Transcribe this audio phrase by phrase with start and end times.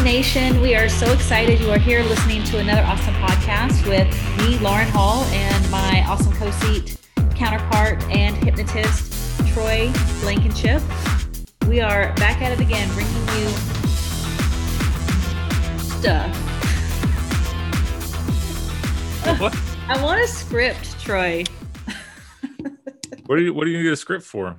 [0.00, 0.60] Nation.
[0.60, 4.88] We are so excited you are here listening to another awesome podcast with me, Lauren
[4.88, 6.98] Hall, and my awesome co seat
[7.34, 9.12] counterpart and hypnotist,
[9.52, 10.82] Troy Blankenship.
[11.68, 13.48] We are back at it again, bringing you
[15.88, 16.36] stuff.
[19.40, 19.56] What?
[19.88, 21.44] I want a script, Troy.
[23.26, 24.56] What do you What do you need a script for?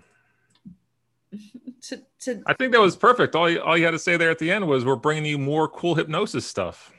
[2.25, 3.35] To, I think that was perfect.
[3.35, 5.37] All you, all you had to say there at the end was, "We're bringing you
[5.37, 6.91] more cool hypnosis stuff."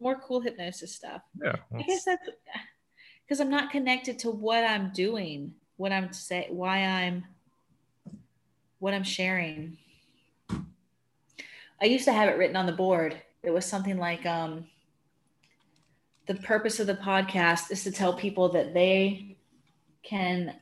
[0.00, 1.22] more cool hypnosis stuff.
[1.42, 2.28] Yeah, I guess that's
[3.24, 7.24] because I'm not connected to what I'm doing, what I'm say, why I'm,
[8.78, 9.78] what I'm sharing.
[10.48, 13.20] I used to have it written on the board.
[13.42, 14.66] It was something like, um,
[16.26, 19.36] the purpose of the podcast is to tell people that they
[20.02, 20.54] can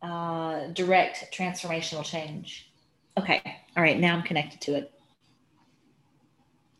[0.00, 2.71] uh, direct transformational change.
[3.18, 3.42] Okay,
[3.76, 4.92] all right, now I'm connected to it.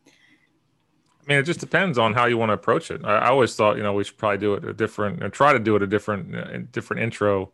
[0.06, 3.04] I mean, it just depends on how you want to approach it.
[3.04, 5.52] I, I always thought, you know, we should probably do it a different, or try
[5.52, 7.52] to do it a different, uh, different intro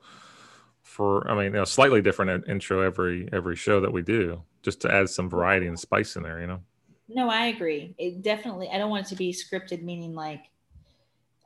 [0.83, 1.31] for.
[1.31, 4.93] I mean, you know, slightly different intro every every show that we do, just to
[4.93, 6.41] add some variety and spice in there.
[6.41, 6.61] You know.
[7.09, 7.95] No, I agree.
[7.99, 8.71] It definitely.
[8.71, 10.45] I don't want it to be scripted, meaning like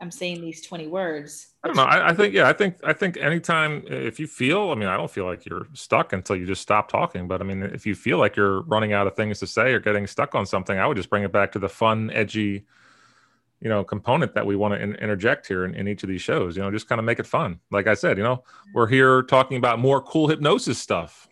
[0.03, 1.55] I'm saying these 20 words.
[1.63, 1.85] I don't know.
[1.85, 4.97] I, I think, yeah, I think, I think anytime if you feel, I mean, I
[4.97, 7.29] don't feel like you're stuck until you just stop talking.
[7.29, 9.79] But I mean, if you feel like you're running out of things to say or
[9.79, 12.65] getting stuck on something, I would just bring it back to the fun, edgy,
[13.61, 16.21] you know, component that we want to in, interject here in, in each of these
[16.21, 16.57] shows.
[16.57, 17.61] You know, just kind of make it fun.
[17.71, 18.43] Like I said, you know,
[18.75, 21.29] we're here talking about more cool hypnosis stuff.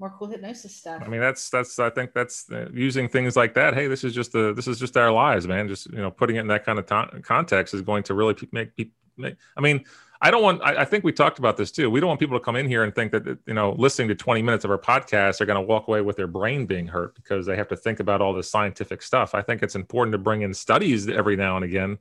[0.00, 1.02] More cool hypnosis stuff.
[1.04, 3.74] I mean, that's that's I think that's uh, using things like that.
[3.74, 5.68] Hey, this is just the this is just our lives, man.
[5.68, 8.46] Just you know, putting it in that kind of context is going to really pe-
[8.50, 8.94] make people.
[9.18, 9.84] Make, I mean,
[10.22, 10.62] I don't want.
[10.62, 11.90] I, I think we talked about this too.
[11.90, 14.14] We don't want people to come in here and think that you know, listening to
[14.14, 17.14] 20 minutes of our podcast, they're going to walk away with their brain being hurt
[17.14, 19.34] because they have to think about all this scientific stuff.
[19.34, 21.98] I think it's important to bring in studies every now and again.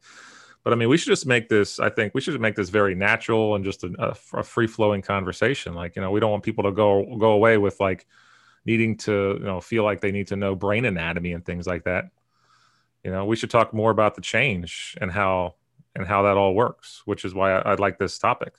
[0.63, 1.79] But I mean, we should just make this.
[1.79, 5.73] I think we should make this very natural and just a, a free flowing conversation.
[5.73, 8.05] Like you know, we don't want people to go go away with like
[8.65, 11.85] needing to you know feel like they need to know brain anatomy and things like
[11.85, 12.05] that.
[13.03, 15.55] You know, we should talk more about the change and how
[15.95, 18.55] and how that all works, which is why I, I like this topic.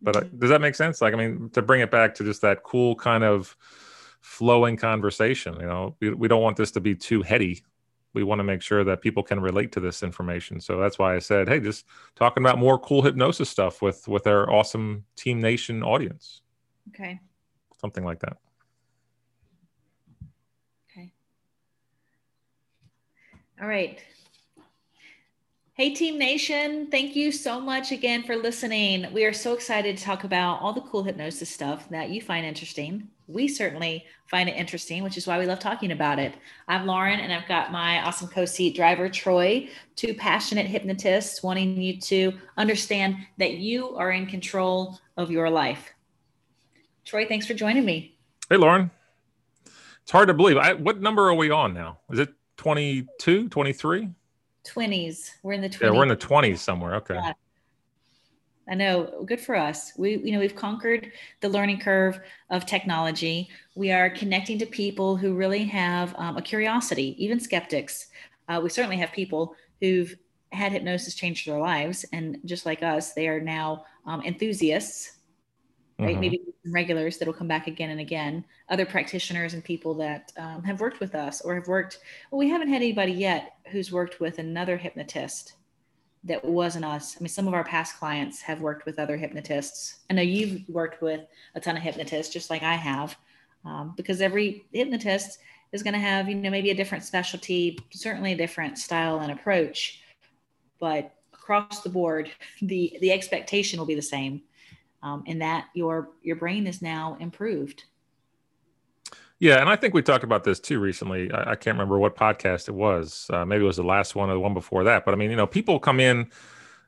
[0.00, 1.00] But uh, does that make sense?
[1.00, 3.56] Like, I mean, to bring it back to just that cool kind of
[4.20, 5.54] flowing conversation.
[5.54, 7.64] You know, we, we don't want this to be too heady
[8.18, 10.60] we want to make sure that people can relate to this information.
[10.60, 11.86] So that's why I said, hey, just
[12.16, 16.42] talking about more cool hypnosis stuff with with our awesome Team Nation audience.
[16.88, 17.20] Okay.
[17.80, 18.38] Something like that.
[20.90, 21.12] Okay.
[23.62, 24.00] All right.
[25.74, 26.88] Hey, Team Nation.
[26.90, 29.06] Thank you so much again for listening.
[29.12, 32.44] We are so excited to talk about all the cool hypnosis stuff that you find
[32.44, 33.10] interesting.
[33.28, 36.32] We certainly find it interesting, which is why we love talking about it.
[36.66, 41.78] I'm Lauren, and I've got my awesome co seat driver, Troy, two passionate hypnotists wanting
[41.80, 45.92] you to understand that you are in control of your life.
[47.04, 48.16] Troy, thanks for joining me.
[48.48, 48.90] Hey, Lauren.
[50.02, 50.56] It's hard to believe.
[50.56, 51.98] I, what number are we on now?
[52.10, 54.08] Is it 22, 23?
[54.64, 55.30] 20s.
[55.42, 55.80] We're in the 20s.
[55.82, 56.94] Yeah, we're in the 20s somewhere.
[56.94, 57.14] Okay.
[57.14, 57.32] Yeah.
[58.68, 59.24] I know.
[59.24, 59.92] Good for us.
[59.96, 62.20] We, you know, we've conquered the learning curve
[62.50, 63.48] of technology.
[63.74, 68.08] We are connecting to people who really have um, a curiosity, even skeptics.
[68.48, 70.14] Uh, we certainly have people who've
[70.52, 75.18] had hypnosis change their lives, and just like us, they are now um, enthusiasts.
[75.98, 76.16] Right?
[76.16, 76.20] Mhm.
[76.20, 78.44] Maybe regulars that'll come back again and again.
[78.68, 81.98] Other practitioners and people that um, have worked with us or have worked.
[82.30, 85.54] Well, we haven't had anybody yet who's worked with another hypnotist
[86.24, 87.16] that wasn't us.
[87.16, 90.00] I mean, some of our past clients have worked with other hypnotists.
[90.10, 91.20] I know you've worked with
[91.54, 93.16] a ton of hypnotists, just like I have,
[93.64, 95.38] um, because every hypnotist
[95.72, 99.30] is going to have, you know, maybe a different specialty, certainly a different style and
[99.32, 100.02] approach,
[100.80, 102.30] but across the board,
[102.62, 104.42] the the expectation will be the same,
[105.02, 107.84] um, in that your your brain is now improved.
[109.40, 111.30] Yeah, and I think we talked about this too recently.
[111.30, 113.26] I, I can't remember what podcast it was.
[113.32, 115.04] Uh, maybe it was the last one or the one before that.
[115.04, 116.30] But I mean, you know, people come in,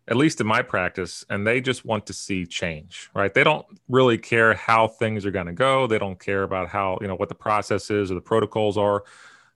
[0.08, 3.32] at least in my practice, and they just want to see change, right?
[3.32, 5.87] They don't really care how things are going to go.
[5.87, 9.05] They don't care about how, you know, what the process is or the protocols are.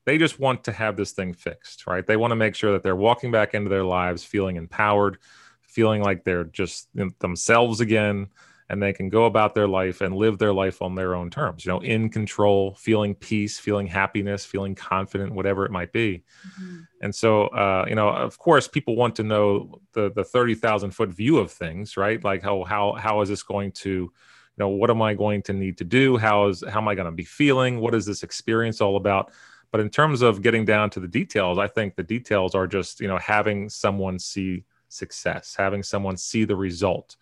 [0.05, 2.07] They just want to have this thing fixed, right?
[2.07, 5.19] They want to make sure that they're walking back into their lives feeling empowered,
[5.63, 6.89] feeling like they're just
[7.19, 8.29] themselves again
[8.71, 11.65] and they can go about their life and live their life on their own terms
[11.65, 16.23] you know in control feeling peace feeling happiness feeling confident whatever it might be.
[16.49, 16.81] Mm-hmm.
[17.03, 21.11] and so uh, you know of course people want to know the the 30,000 foot
[21.11, 22.23] view of things right?
[22.23, 25.53] Like how how how is this going to you know what am i going to
[25.53, 26.17] need to do?
[26.17, 27.81] How is how am i going to be feeling?
[27.81, 29.33] What is this experience all about?
[29.73, 33.01] But in terms of getting down to the details, I think the details are just
[33.01, 37.17] you know having someone see success, having someone see the result.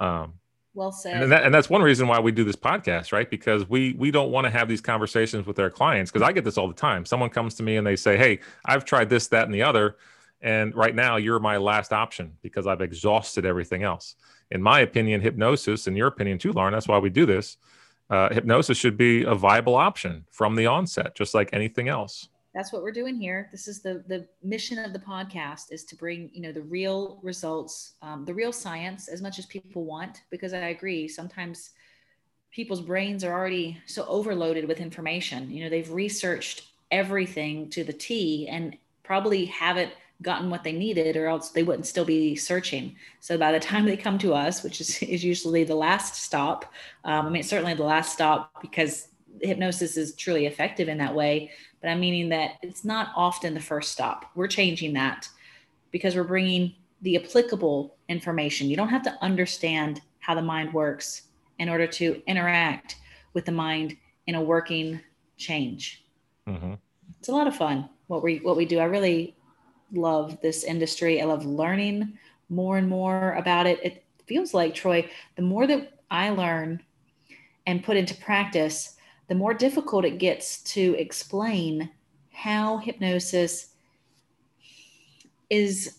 [0.00, 0.34] Um,
[0.74, 1.22] well said.
[1.22, 3.28] And, that, and that's one reason why we do this podcast, right?
[3.28, 6.10] Because we we don't want to have these conversations with our clients.
[6.10, 7.04] Because I get this all the time.
[7.04, 9.96] Someone comes to me and they say, "Hey, I've tried this, that, and the other,
[10.42, 14.16] and right now you're my last option because I've exhausted everything else."
[14.50, 17.56] In my opinion, hypnosis, in your opinion too, Lauren, that's why we do this.
[18.10, 22.72] Uh, hypnosis should be a viable option from the onset, just like anything else that's
[22.72, 23.48] what we're doing here.
[23.50, 27.18] This is the the mission of the podcast is to bring you know the real
[27.22, 30.22] results, um, the real science as much as people want.
[30.30, 31.70] Because I agree, sometimes
[32.52, 35.50] people's brains are already so overloaded with information.
[35.50, 39.92] You know, they've researched everything to the T and probably haven't
[40.22, 42.94] gotten what they needed, or else they wouldn't still be searching.
[43.18, 46.72] So by the time they come to us, which is is usually the last stop,
[47.04, 49.08] um, I mean certainly the last stop because
[49.40, 51.50] hypnosis is truly effective in that way
[51.84, 54.30] but I'm meaning that it's not often the first stop.
[54.34, 55.28] We're changing that
[55.90, 58.70] because we're bringing the applicable information.
[58.70, 61.24] You don't have to understand how the mind works
[61.58, 62.96] in order to interact
[63.34, 64.98] with the mind in a working
[65.36, 66.06] change.
[66.48, 66.72] Mm-hmm.
[67.18, 68.78] It's a lot of fun what we what we do.
[68.78, 69.36] I really
[69.92, 71.20] love this industry.
[71.20, 73.78] I love learning more and more about it.
[73.84, 76.82] It feels like Troy, the more that I learn
[77.66, 78.93] and put into practice,
[79.28, 81.90] the more difficult it gets to explain
[82.32, 83.74] how hypnosis
[85.50, 85.98] is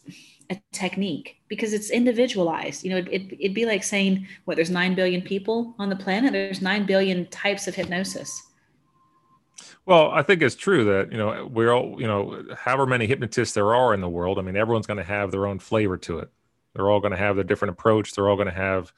[0.50, 2.84] a technique because it's individualized.
[2.84, 5.96] You know, it, it, it'd be like saying, what, there's 9 billion people on the
[5.96, 8.42] planet, there's 9 billion types of hypnosis.
[9.86, 13.54] Well, I think it's true that, you know, we're all, you know, however many hypnotists
[13.54, 16.20] there are in the world, I mean, everyone's going to have their own flavor to
[16.20, 16.30] it.
[16.74, 18.14] They're all going to have their different approach.
[18.14, 18.92] They're all going to have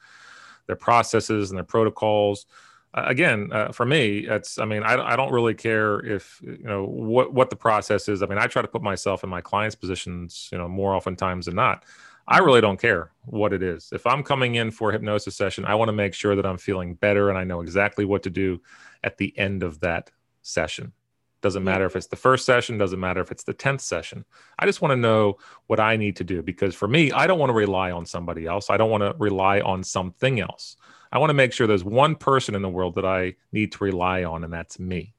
[0.66, 2.46] their processes and their protocols
[2.94, 6.84] again uh, for me it's i mean I, I don't really care if you know
[6.84, 8.22] what what the process is.
[8.22, 11.46] I mean i try to put myself in my clients positions you know more oftentimes
[11.46, 11.84] than not.
[12.30, 13.90] I really don't care what it is.
[13.92, 16.58] If i'm coming in for a hypnosis session i want to make sure that i'm
[16.58, 18.60] feeling better and i know exactly what to do
[19.04, 20.10] at the end of that
[20.42, 20.92] session.
[21.40, 24.24] Doesn't matter if it's the first session doesn't matter if it's the 10th session.
[24.58, 25.36] I just want to know
[25.66, 28.46] what i need to do because for me i don't want to rely on somebody
[28.46, 28.70] else.
[28.70, 30.76] I don't want to rely on something else
[31.12, 33.84] I want to make sure there's one person in the world that I need to
[33.84, 35.14] rely on, and that's me.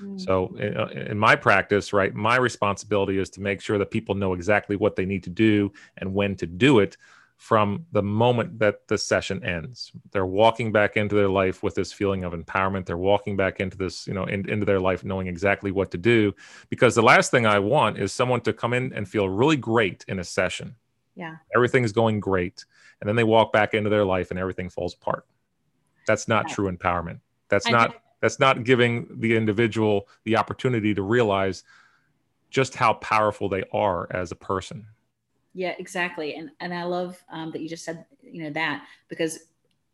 [0.00, 0.20] Mm.
[0.20, 4.14] So, in, uh, in, my practice, right, my responsibility is to make sure that people
[4.14, 6.96] know exactly what they need to do and when to do it
[7.42, 9.90] from the moment that the session ends.
[10.12, 12.86] They're walking back into their life with this feeling of empowerment.
[12.86, 15.98] They're walking back into this, you know, in, into their life knowing exactly what to
[15.98, 16.32] do.
[16.68, 20.04] Because the last thing I want is someone to come in and feel really great
[20.06, 20.76] in a session.
[21.14, 21.36] Yeah.
[21.54, 22.64] Everything's going great.
[23.00, 25.26] And then they walk back into their life and everything falls apart.
[26.06, 26.54] That's not yeah.
[26.54, 27.20] true empowerment.
[27.48, 31.64] That's I not that's not giving the individual the opportunity to realize
[32.50, 34.86] just how powerful they are as a person.
[35.54, 36.34] Yeah, exactly.
[36.34, 39.40] And and I love um, that you just said you know that because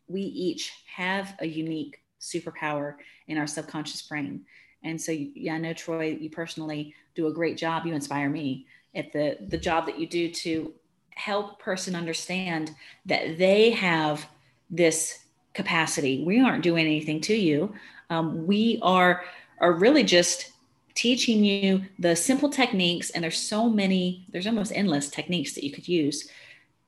[0.07, 2.95] we each have a unique superpower
[3.27, 4.45] in our subconscious brain.
[4.83, 7.85] And so, yeah, I know Troy, you personally do a great job.
[7.85, 10.73] You inspire me at the the job that you do to
[11.19, 12.71] help person understand
[13.05, 14.25] that they have
[14.69, 15.19] this
[15.53, 16.23] capacity.
[16.23, 17.73] We aren't doing anything to you.
[18.09, 19.23] Um, we are
[19.59, 20.53] are really just
[20.95, 24.25] teaching you the simple techniques, and there's so many.
[24.31, 26.29] There's almost endless techniques that you could use.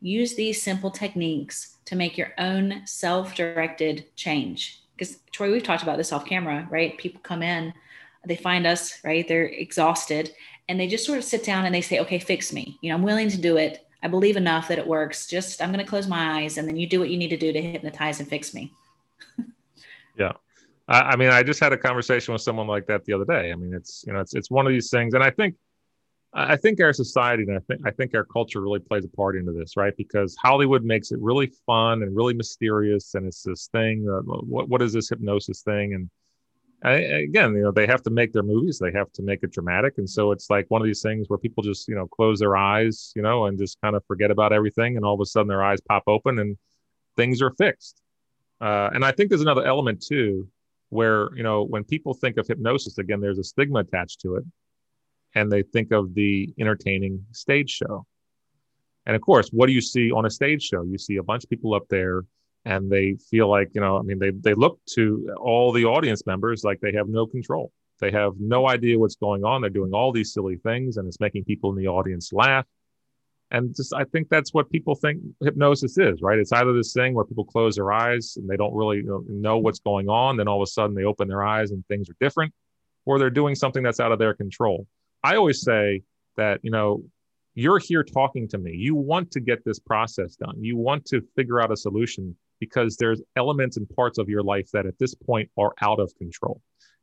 [0.02, 4.82] Use these simple techniques to make your own self-directed change.
[4.96, 6.98] Because Troy, we've talked about this off camera, right?
[6.98, 7.74] People come in,
[8.26, 9.28] they find us, right?
[9.28, 10.34] They're exhausted,
[10.70, 12.78] and they just sort of sit down and they say, "Okay, fix me.
[12.82, 15.28] You know, I'm willing to do it." I believe enough that it works.
[15.28, 17.38] Just I'm going to close my eyes and then you do what you need to
[17.38, 18.72] do to hypnotize and fix me.
[20.18, 20.34] yeah.
[20.88, 23.52] I, I mean, I just had a conversation with someone like that the other day.
[23.52, 25.14] I mean, it's, you know, it's, it's one of these things.
[25.14, 25.56] And I think,
[26.34, 29.36] I think our society and I think I think our culture really plays a part
[29.36, 29.94] into this, right?
[29.98, 34.08] Because Hollywood makes it really fun and really mysterious, and it's this thing.
[34.10, 35.94] Uh, what what is this hypnosis thing?
[35.94, 36.10] And
[36.84, 39.52] I, again, you know, they have to make their movies, they have to make it
[39.52, 39.98] dramatic.
[39.98, 42.58] And so it's like one of these things where people just, you know, close their
[42.58, 44.98] eyes, you know, and just kind of forget about everything.
[44.98, 46.58] And all of a sudden their eyes pop open and
[47.16, 48.02] things are fixed.
[48.60, 50.48] Uh, and I think there's another element too,
[50.90, 54.44] where, you know, when people think of hypnosis, again, there's a stigma attached to it.
[55.36, 58.06] And they think of the entertaining stage show.
[59.06, 60.84] And of course, what do you see on a stage show?
[60.84, 62.24] You see a bunch of people up there
[62.66, 66.26] and they feel like you know i mean they they look to all the audience
[66.26, 69.94] members like they have no control they have no idea what's going on they're doing
[69.94, 72.66] all these silly things and it's making people in the audience laugh
[73.50, 77.14] and just i think that's what people think hypnosis is right it's either this thing
[77.14, 80.62] where people close their eyes and they don't really know, what's going on then all
[80.62, 82.54] of a sudden they open their eyes and things are different
[83.06, 84.88] or they're doing something that's out of their control.
[85.24, 86.02] I always say
[86.38, 87.04] that, you know,
[87.54, 88.74] you're here talking to me.
[88.76, 90.56] You want to get this process done.
[90.64, 94.70] You want to figure out a solution because there's elements and parts of your life
[94.72, 96.62] that at this point are out of control.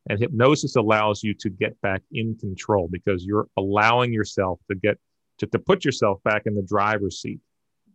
[0.08, 4.96] And hypnosis allows you to get back in control because you're allowing yourself to get
[5.38, 7.40] to, to put yourself back in the driver's seat.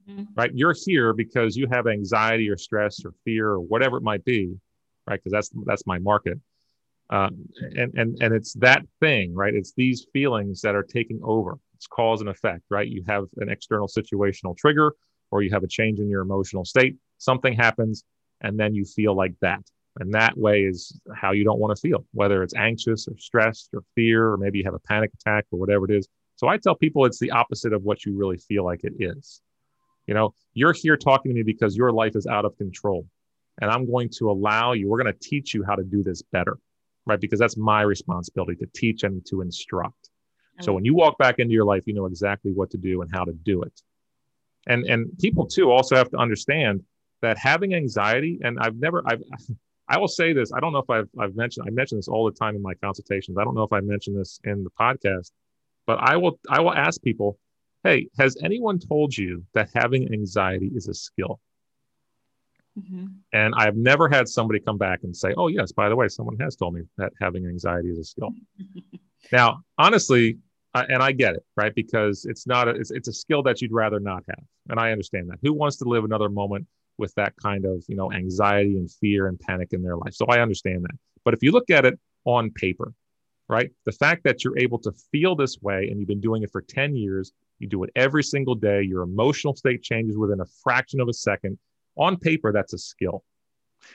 [0.08, 0.24] Mm-hmm.
[0.36, 0.52] Right?
[0.54, 4.54] You're here because you have anxiety or stress or fear or whatever it might be,
[5.08, 5.20] right?
[5.20, 6.40] Because that's that's my market.
[7.10, 7.30] Uh,
[7.78, 9.54] and and and it's that thing, right?
[9.56, 11.58] It's these feelings that are taking over.
[11.76, 12.88] It's cause and effect, right?
[12.88, 14.94] You have an external situational trigger,
[15.32, 16.98] or you have a change in your emotional state.
[17.24, 18.04] Something happens,
[18.42, 19.64] and then you feel like that.
[20.00, 23.70] And that way is how you don't want to feel, whether it's anxious or stressed
[23.74, 26.08] or fear, or maybe you have a panic attack or whatever it is.
[26.36, 29.42] So I tell people it's the opposite of what you really feel like it is.
[30.08, 33.08] You know, you're here talking to me because your life is out of control.
[33.62, 36.24] And I'm going to allow you, we're going to teach you how to do this
[36.24, 36.58] better,
[37.06, 37.22] right?
[37.22, 40.10] Because that's my responsibility to teach and to instruct.
[40.62, 40.76] So mm.
[40.76, 43.24] when you walk back into your life, you know exactly what to do and how
[43.26, 43.82] to do it.
[44.66, 46.84] And and people too also have to understand
[47.24, 49.24] that having anxiety, and I've never I've
[49.88, 50.52] I will say this.
[50.54, 52.74] I don't know if I've, I've mentioned, I mention this all the time in my
[52.76, 53.38] consultations.
[53.38, 55.32] I don't know if I mentioned this in the podcast,
[55.86, 57.38] but I will, I will ask people,
[57.84, 61.42] Hey, has anyone told you that having anxiety is a skill?
[62.80, 63.08] Mm-hmm.
[63.34, 66.38] And I've never had somebody come back and say, Oh, yes, by the way, someone
[66.40, 68.30] has told me that having anxiety is a skill.
[69.34, 70.38] now, honestly,
[70.74, 71.76] I, and I get it, right?
[71.76, 74.46] Because it's not, a, it's, it's a skill that you'd rather not have.
[74.70, 75.40] And I understand that.
[75.44, 79.28] Who wants to live another moment with that kind of you know anxiety and fear
[79.28, 80.14] and panic in their life.
[80.14, 80.96] So i understand that.
[81.24, 82.94] But if you look at it on paper
[83.50, 86.52] right the fact that you're able to feel this way and you've been doing it
[86.52, 90.46] for 10 years you do it every single day your emotional state changes within a
[90.64, 91.58] fraction of a second
[91.98, 93.24] on paper that's a skill.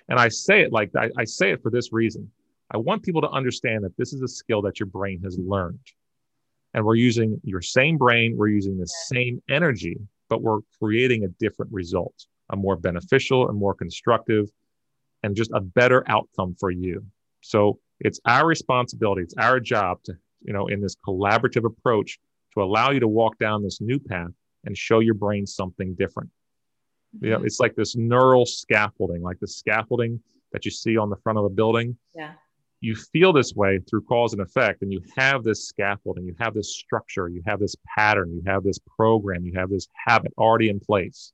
[0.09, 2.31] And i say it like I, I say it for this reason.
[2.71, 5.81] I want people to understand that this is a skill that your brain has learned.
[6.75, 9.97] And we're using your same brain we're using the same energy
[10.28, 14.47] but we're creating a different result a more beneficial and more constructive
[15.23, 17.05] and just a better outcome for you.
[17.40, 22.19] So it's our responsibility, it's our job to, you know, in this collaborative approach
[22.55, 24.31] to allow you to walk down this new path
[24.64, 26.31] and show your brain something different.
[27.17, 27.25] Mm-hmm.
[27.25, 27.47] You know, mm-hmm.
[27.47, 30.21] it's like this neural scaffolding, like the scaffolding
[30.52, 31.97] that you see on the front of a building.
[32.14, 32.33] Yeah.
[32.81, 36.55] You feel this way through cause and effect, and you have this scaffolding, you have
[36.55, 40.69] this structure, you have this pattern, you have this program, you have this habit already
[40.69, 41.33] in place.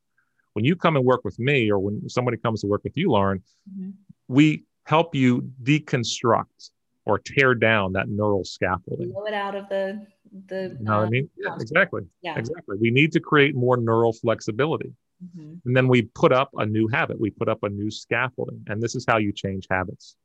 [0.55, 3.11] When you come and work with me, or when somebody comes to work with you,
[3.11, 3.91] Lauren, mm-hmm.
[4.29, 6.71] we help you deconstruct
[7.05, 9.13] or tear down that neural scaffolding.
[9.13, 10.07] Blow it out of the
[10.49, 10.77] the.
[10.79, 11.29] You know what I mean?
[11.37, 12.03] Yeah, exactly.
[12.23, 12.39] Yeah.
[12.39, 12.77] Exactly.
[12.81, 14.93] We need to create more neural flexibility.
[15.25, 15.55] Mm-hmm.
[15.65, 17.21] And then we put up a new habit.
[17.21, 18.65] We put up a new scaffolding.
[18.69, 20.17] And this is how you change habits.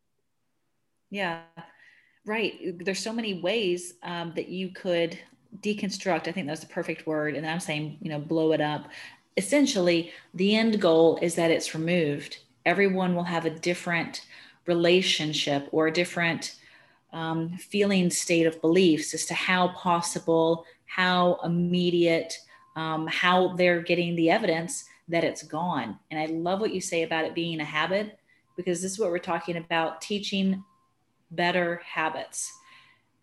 [1.10, 1.42] Yeah.
[2.26, 2.78] Right.
[2.80, 5.18] There's so many ways um, that you could
[5.62, 6.28] deconstruct.
[6.28, 7.36] I think that's the perfect word.
[7.36, 8.90] And I'm saying, you know, blow it up
[9.40, 12.40] essentially the end goal is that it's removed.
[12.66, 14.26] Everyone will have a different
[14.66, 16.56] relationship or a different
[17.14, 22.38] um, feeling state of beliefs as to how possible how immediate
[22.76, 25.98] um, how they're getting the evidence that it's gone.
[26.12, 28.20] And i love what you say about it being a habit
[28.58, 30.64] because this is what we're talking about teaching
[31.32, 32.52] better habits.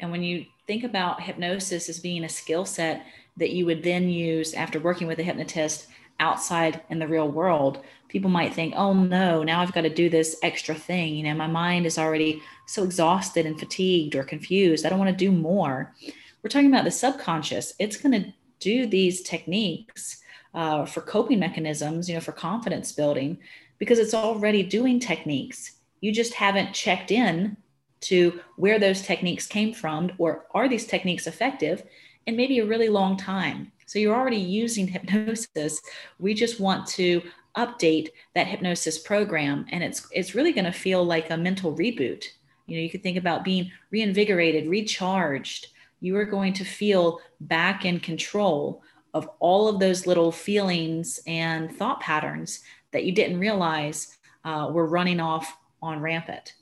[0.01, 3.05] And when you think about hypnosis as being a skill set
[3.37, 5.89] that you would then use after working with a hypnotist
[6.21, 10.09] outside in the real world, people might think, oh no, now I've got to do
[10.09, 11.15] this extra thing.
[11.15, 14.85] You know, my mind is already so exhausted and fatigued or confused.
[14.85, 15.95] I don't want to do more.
[16.43, 17.75] We're talking about the subconscious.
[17.79, 20.23] It's going to do these techniques
[20.55, 23.39] uh, for coping mechanisms, you know, for confidence building,
[23.79, 25.73] because it's already doing techniques.
[26.01, 27.57] You just haven't checked in
[28.03, 31.83] to where those techniques came from or are these techniques effective
[32.27, 33.73] in maybe a really long time.
[33.87, 35.81] So you're already using hypnosis.
[36.19, 37.23] We just want to
[37.57, 42.25] update that hypnosis program and it's it's really going to feel like a mental reboot.
[42.66, 45.69] You know, you could think about being reinvigorated, recharged.
[46.00, 48.83] You are going to feel back in control
[49.14, 52.62] of all of those little feelings and thought patterns
[52.93, 56.55] that you didn't realize uh, were running off on rampant.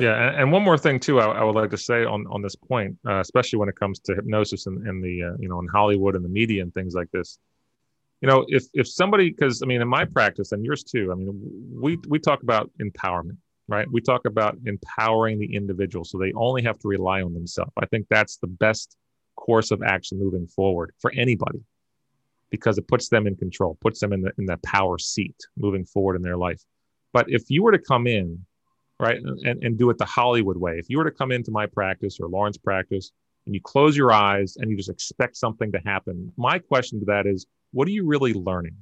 [0.00, 2.56] Yeah, and, one more thing too, I, I, would like to say on on this
[2.56, 5.66] point, uh, especially when it comes to hypnosis and, and the uh, you know in
[5.68, 7.38] Hollywood and the media and things like this.
[8.22, 11.14] You know, if if somebody, because I mean, in my practice and yours too, I
[11.14, 11.38] mean,
[11.78, 13.36] we we talk about empowerment,
[13.68, 13.86] right?
[13.90, 17.72] We talk about empowering the individual so they only have to rely on themselves.
[17.76, 18.96] I think that's the best
[19.36, 21.60] course of action moving forward for anybody,
[22.48, 25.84] because it puts them in control, puts them in the in the power seat moving
[25.84, 26.62] forward in their life.
[27.12, 28.46] But if you were to come in
[29.02, 29.20] right?
[29.20, 30.78] And, and do it the Hollywood way.
[30.78, 33.10] If you were to come into my practice or Lauren's practice
[33.44, 37.06] and you close your eyes and you just expect something to happen, my question to
[37.06, 38.76] that is, what are you really learning?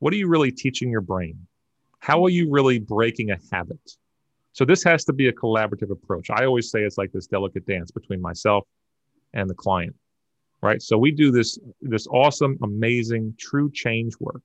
[0.00, 1.46] What are you really teaching your brain?
[2.00, 3.80] How are you really breaking a habit?
[4.52, 6.28] So this has to be a collaborative approach.
[6.28, 8.66] I always say it's like this delicate dance between myself
[9.32, 9.96] and the client,
[10.62, 10.82] right?
[10.82, 14.42] So we do this this awesome, amazing, true change work,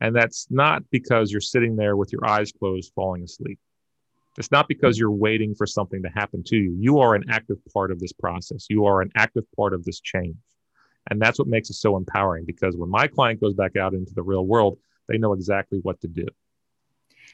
[0.00, 3.58] and that's not because you're sitting there with your eyes closed, falling asleep.
[4.38, 5.02] It's not because mm-hmm.
[5.02, 6.76] you're waiting for something to happen to you.
[6.78, 8.66] You are an active part of this process.
[8.70, 10.36] You are an active part of this change.
[11.10, 14.14] And that's what makes it so empowering because when my client goes back out into
[14.14, 16.26] the real world, they know exactly what to do.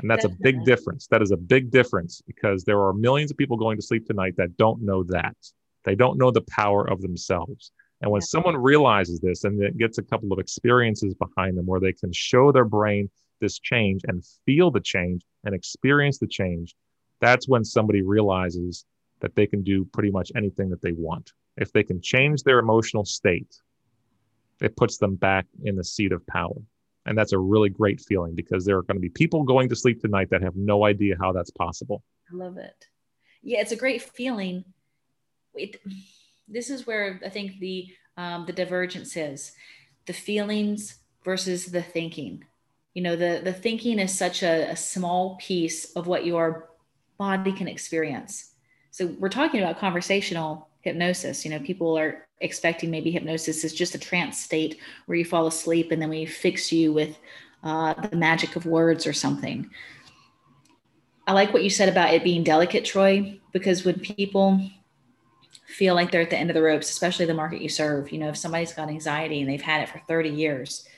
[0.01, 0.51] And that's Definitely.
[0.51, 1.07] a big difference.
[1.09, 4.35] That is a big difference because there are millions of people going to sleep tonight
[4.37, 5.37] that don't know that.
[5.85, 7.73] They don't know the power of themselves.
[8.01, 8.27] And when yeah.
[8.27, 12.13] someone realizes this and it gets a couple of experiences behind them where they can
[12.13, 16.75] show their brain this change and feel the change and experience the change,
[17.21, 18.85] that's when somebody realizes
[19.21, 21.33] that they can do pretty much anything that they want.
[21.57, 23.61] If they can change their emotional state,
[24.61, 26.57] it puts them back in the seat of power.
[27.07, 29.77] And that's a really great feeling because there are going to be people going to
[29.77, 32.03] sleep tonight that have no idea how that's possible.
[32.31, 32.87] I love it.
[33.43, 34.65] Yeah, it's a great feeling.
[35.55, 35.81] It,
[36.47, 39.53] this is where I think the um, the divergence is
[40.07, 42.45] the feelings versus the thinking.
[42.95, 46.69] You know, the the thinking is such a, a small piece of what your
[47.19, 48.55] body can experience.
[48.91, 51.45] So we're talking about conversational hypnosis.
[51.45, 55.47] You know, people are expecting maybe hypnosis is just a trance state where you fall
[55.47, 57.19] asleep and then we fix you with
[57.63, 59.69] uh, the magic of words or something.
[61.27, 64.61] I like what you said about it being delicate, Troy, because when people
[65.67, 68.19] feel like they're at the end of the ropes, especially the market you serve, you
[68.19, 70.89] know, if somebody's got anxiety and they've had it for 30 years,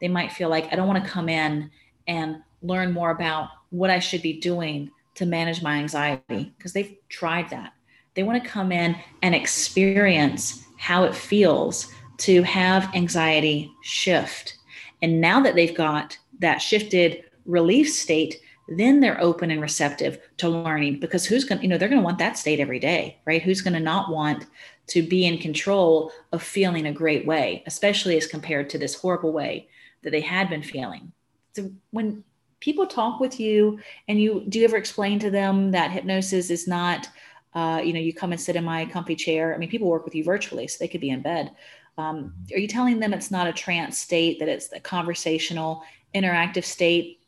[0.00, 1.70] they might feel like, I don't want to come in
[2.06, 6.96] and learn more about what I should be doing to manage my anxiety because they've
[7.08, 7.72] tried that.
[8.14, 14.56] They want to come in and experience how it feels to have anxiety shift.
[15.02, 18.36] And now that they've got that shifted relief state,
[18.68, 22.00] then they're open and receptive to learning because who's going to, you know, they're going
[22.00, 23.42] to want that state every day, right?
[23.42, 24.46] Who's going to not want
[24.88, 29.32] to be in control of feeling a great way, especially as compared to this horrible
[29.32, 29.68] way
[30.02, 31.12] that they had been feeling.
[31.54, 32.22] So when
[32.60, 36.66] people talk with you and you do you ever explain to them that hypnosis is
[36.66, 37.08] not
[37.54, 39.54] uh, you know, you come and sit in my comfy chair.
[39.54, 41.50] I mean, people work with you virtually, so they could be in bed.
[41.96, 45.82] Um, are you telling them it's not a trance state, that it's a conversational,
[46.14, 47.20] interactive state?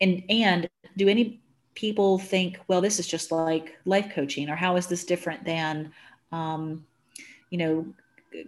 [0.00, 1.40] And and do any
[1.74, 5.92] people think, well, this is just like life coaching, or how is this different than,
[6.32, 6.84] um,
[7.50, 7.86] you know,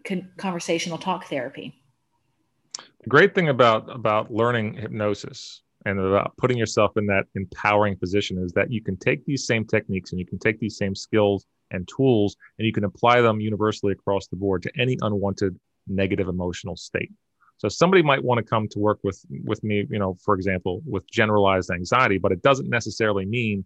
[0.04, 1.80] con- conversational talk therapy?
[3.04, 8.38] The great thing about about learning hypnosis and about putting yourself in that empowering position
[8.38, 11.46] is that you can take these same techniques and you can take these same skills
[11.70, 16.28] and tools and you can apply them universally across the board to any unwanted negative
[16.28, 17.10] emotional state.
[17.58, 20.82] So somebody might want to come to work with with me, you know, for example,
[20.84, 23.64] with generalized anxiety, but it doesn't necessarily mean,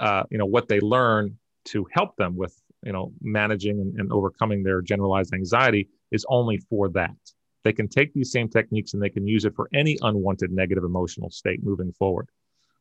[0.00, 4.12] uh, you know, what they learn to help them with, you know, managing and, and
[4.12, 7.16] overcoming their generalized anxiety is only for that
[7.66, 10.84] they can take these same techniques and they can use it for any unwanted negative
[10.84, 12.28] emotional state moving forward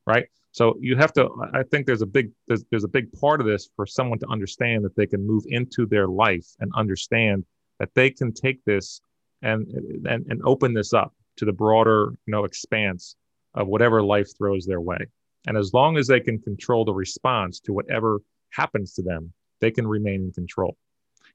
[0.05, 0.27] right?
[0.51, 3.47] So you have to i think there's a big there's, there's a big part of
[3.47, 7.43] this for someone to understand that they can move into their life and understand
[7.79, 9.01] that they can take this
[9.41, 9.67] and
[10.07, 13.15] and, and open this up to the broader you know expanse
[13.53, 14.97] of whatever life throws their way.
[15.47, 18.19] And as long as they can control the response to whatever
[18.49, 20.77] happens to them they can remain in control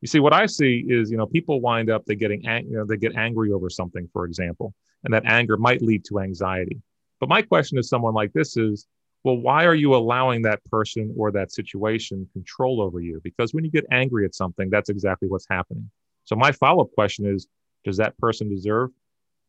[0.00, 2.76] you see, what I see is, you know, people wind up they getting, ang- you
[2.76, 6.80] know, they get angry over something, for example, and that anger might lead to anxiety.
[7.18, 8.86] But my question to someone like this is,
[9.24, 13.20] well, why are you allowing that person or that situation control over you?
[13.22, 15.90] Because when you get angry at something, that's exactly what's happening.
[16.24, 17.46] So my follow up question is,
[17.84, 18.90] does that person deserve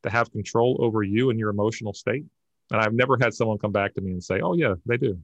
[0.03, 2.25] to have control over you and your emotional state?
[2.71, 5.17] And I've never had someone come back to me and say, oh, yeah, they do.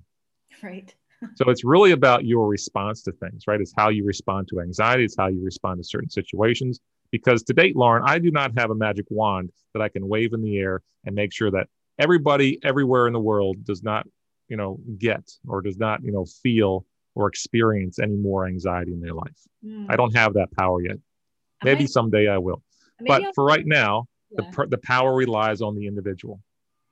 [0.64, 0.94] Right
[1.36, 3.60] so it's really about your response to things, right?
[3.60, 6.80] It's how you respond to anxiety, it's how you respond to certain situations.
[7.12, 10.34] Because to date, Lauren, I do not have a magic wand that I can wave
[10.34, 14.06] in the air and make sure that everybody everywhere in the world does not,
[14.50, 19.00] you know, get or does not, you know, feel or experience any more anxiety in
[19.00, 19.40] their life.
[19.66, 19.88] Mm.
[19.90, 20.98] I don't have that power yet.
[21.64, 22.62] Maybe I, someday I will.
[23.00, 24.50] But I'll, for right now, yeah.
[24.52, 26.42] the, the power relies on the individual.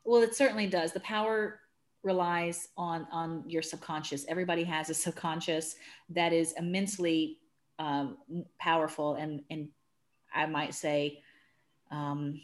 [0.03, 0.93] Well, it certainly does.
[0.93, 1.59] The power
[2.05, 5.75] relies on on your subconscious everybody has a subconscious
[6.09, 7.39] that is immensely
[7.79, 8.17] um,
[8.59, 9.67] powerful and and
[10.33, 11.19] i might say
[11.91, 12.39] um,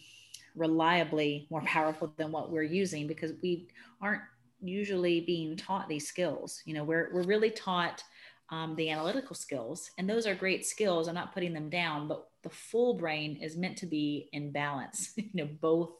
[0.55, 3.67] reliably more powerful than what we're using because we
[4.01, 4.21] aren't
[4.61, 6.61] usually being taught these skills.
[6.65, 8.03] You know, we're, we're really taught
[8.49, 11.07] um, the analytical skills, and those are great skills.
[11.07, 15.13] I'm not putting them down, but the full brain is meant to be in balance,
[15.15, 15.91] you know, both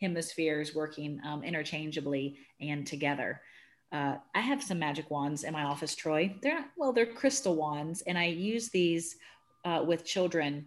[0.00, 3.40] hemispheres working um, interchangeably and together.
[3.92, 6.34] Uh, I have some magic wands in my office, Troy.
[6.42, 9.16] They're not, well, they're crystal wands, and I use these
[9.64, 10.66] uh, with children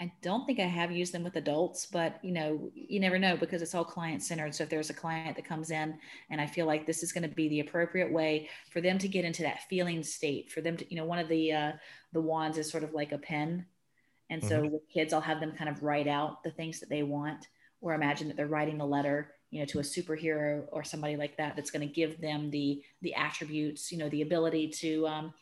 [0.00, 3.36] I don't think I have used them with adults, but you know, you never know
[3.36, 4.54] because it's all client centered.
[4.54, 5.98] So if there's a client that comes in
[6.30, 9.08] and I feel like this is going to be the appropriate way for them to
[9.08, 11.72] get into that feeling state, for them to, you know, one of the uh,
[12.14, 13.66] the wands is sort of like a pen,
[14.30, 14.72] and so mm-hmm.
[14.72, 17.46] with kids, I'll have them kind of write out the things that they want,
[17.82, 21.36] or imagine that they're writing a letter, you know, to a superhero or somebody like
[21.36, 25.34] that that's going to give them the the attributes, you know, the ability to um,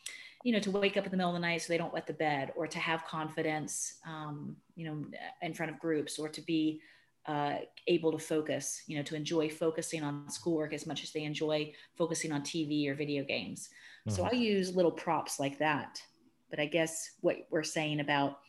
[0.43, 2.07] you know, to wake up in the middle of the night so they don't wet
[2.07, 5.05] the bed, or to have confidence, um, you know,
[5.41, 6.81] in front of groups, or to be
[7.25, 11.23] uh, able to focus, you know, to enjoy focusing on schoolwork as much as they
[11.23, 13.69] enjoy focusing on TV or video games.
[14.07, 14.15] Mm-hmm.
[14.15, 16.01] So I use little props like that.
[16.49, 18.39] But I guess what we're saying about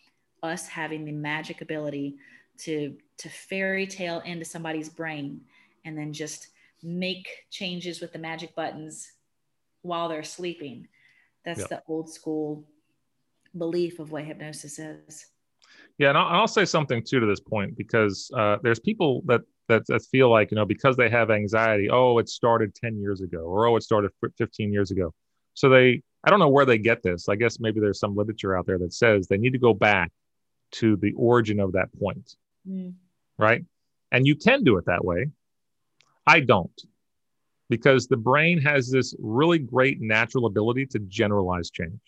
[0.42, 2.16] us having the magic ability
[2.58, 5.40] to to fairy tale into somebody's brain
[5.84, 6.48] and then just
[6.82, 9.12] make changes with the magic buttons
[9.82, 10.88] while they're sleeping
[11.44, 12.64] that's the old school
[13.56, 15.26] belief of what hypnosis is.
[15.98, 19.42] Yeah, and I'll, I'll say something too to this point because uh, there's people that,
[19.68, 23.20] that that feel like you know because they have anxiety, oh, it started ten years
[23.20, 25.12] ago, or oh, it started fifteen years ago.
[25.54, 27.28] So they, I don't know where they get this.
[27.28, 30.10] I guess maybe there's some literature out there that says they need to go back
[30.72, 32.36] to the origin of that point,
[32.68, 32.94] mm.
[33.38, 33.64] right?
[34.12, 35.26] And you can do it that way.
[36.30, 36.80] I don't
[37.68, 42.00] because the brain has this really great natural ability to generalize change.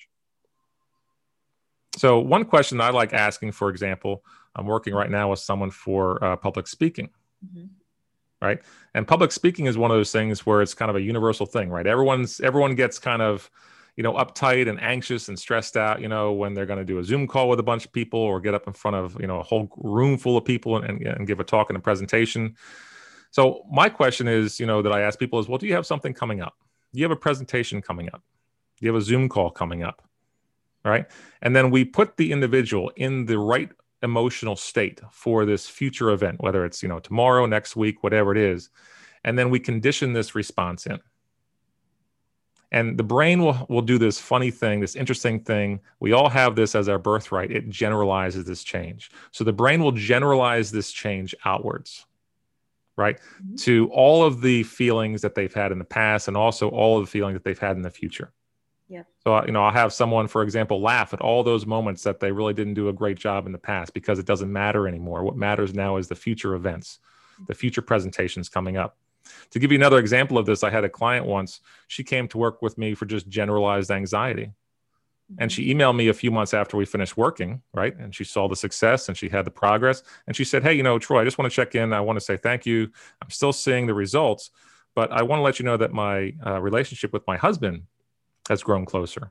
[1.96, 6.22] So, one question I like asking, for example, I'm working right now with someone for
[6.22, 7.10] uh, public speaking,
[7.44, 7.66] mm-hmm.
[8.40, 8.60] right?
[8.94, 11.68] And public speaking is one of those things where it's kind of a universal thing,
[11.68, 11.86] right?
[11.86, 13.50] Everyone's everyone gets kind of
[13.96, 16.98] you know uptight and anxious and stressed out you know when they're going to do
[16.98, 19.26] a zoom call with a bunch of people or get up in front of you
[19.26, 22.56] know a whole room full of people and, and give a talk and a presentation
[23.32, 25.86] so my question is, you know, that I ask people is, well, do you have
[25.86, 26.54] something coming up?
[26.92, 28.22] Do you have a presentation coming up?
[28.76, 30.02] Do you have a Zoom call coming up?
[30.84, 31.06] Right.
[31.40, 33.70] And then we put the individual in the right
[34.02, 38.38] emotional state for this future event, whether it's, you know, tomorrow, next week, whatever it
[38.38, 38.68] is.
[39.24, 41.00] And then we condition this response in.
[42.70, 45.80] And the brain will, will do this funny thing, this interesting thing.
[46.00, 47.50] We all have this as our birthright.
[47.50, 49.10] It generalizes this change.
[49.30, 52.04] So the brain will generalize this change outwards
[52.96, 53.18] right?
[53.18, 53.56] Mm-hmm.
[53.56, 57.04] To all of the feelings that they've had in the past and also all of
[57.04, 58.32] the feelings that they've had in the future.
[58.88, 59.04] Yeah.
[59.24, 62.30] So, you know, I'll have someone, for example, laugh at all those moments that they
[62.30, 65.24] really didn't do a great job in the past because it doesn't matter anymore.
[65.24, 66.98] What matters now is the future events,
[67.34, 67.44] mm-hmm.
[67.48, 68.98] the future presentations coming up.
[69.52, 71.60] To give you another example of this, I had a client once.
[71.88, 74.52] She came to work with me for just generalized anxiety.
[75.38, 77.96] And she emailed me a few months after we finished working, right?
[77.96, 80.02] And she saw the success and she had the progress.
[80.26, 81.92] And she said, Hey, you know, Troy, I just want to check in.
[81.92, 82.90] I want to say thank you.
[83.22, 84.50] I'm still seeing the results,
[84.94, 87.84] but I want to let you know that my uh, relationship with my husband
[88.48, 89.30] has grown closer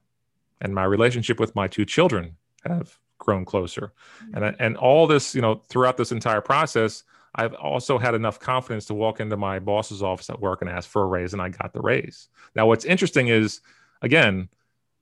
[0.62, 3.94] and my relationship with my two children have grown closer.
[4.24, 4.44] Mm-hmm.
[4.44, 7.04] And, and all this, you know, throughout this entire process,
[7.36, 10.90] I've also had enough confidence to walk into my boss's office at work and ask
[10.90, 12.28] for a raise, and I got the raise.
[12.56, 13.62] Now, what's interesting is,
[14.02, 14.50] again,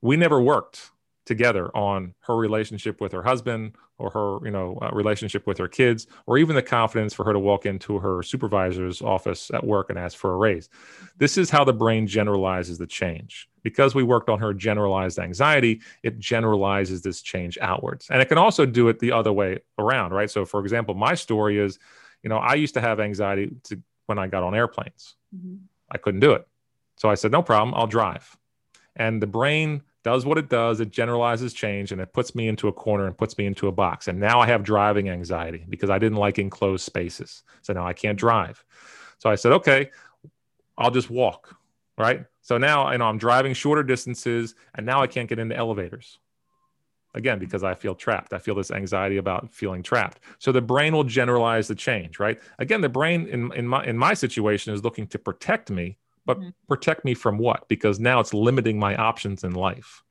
[0.02, 0.90] we never worked
[1.26, 5.68] together on her relationship with her husband or her you know uh, relationship with her
[5.68, 9.90] kids or even the confidence for her to walk into her supervisor's office at work
[9.90, 10.68] and ask for a raise.
[11.18, 13.48] This is how the brain generalizes the change.
[13.62, 18.08] Because we worked on her generalized anxiety it generalizes this change outwards.
[18.10, 20.30] And it can also do it the other way around right?
[20.30, 21.78] So for example my story is
[22.24, 25.14] you know i used to have anxiety to, when i got on airplanes.
[25.32, 25.56] Mm-hmm.
[25.92, 26.44] i couldn't do it.
[26.96, 28.36] So i said no problem i'll drive.
[28.96, 30.80] And the brain does what it does.
[30.80, 33.72] It generalizes change and it puts me into a corner and puts me into a
[33.72, 34.08] box.
[34.08, 37.42] And now I have driving anxiety because I didn't like enclosed spaces.
[37.62, 38.64] So now I can't drive.
[39.18, 39.90] So I said, okay,
[40.78, 41.56] I'll just walk.
[41.98, 42.24] Right.
[42.40, 46.18] So now, you know, I'm driving shorter distances and now I can't get into elevators
[47.14, 50.92] again because i feel trapped i feel this anxiety about feeling trapped so the brain
[50.92, 54.84] will generalize the change right again the brain in, in my in my situation is
[54.84, 55.96] looking to protect me
[56.30, 56.50] but mm-hmm.
[56.68, 57.66] protect me from what?
[57.66, 60.04] Because now it's limiting my options in life.